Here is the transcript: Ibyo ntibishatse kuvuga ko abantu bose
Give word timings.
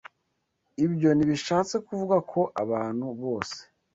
Ibyo 0.85 1.09
ntibishatse 1.13 1.75
kuvuga 1.87 2.15
ko 2.31 2.41
abantu 2.63 3.05
bose 3.21 3.57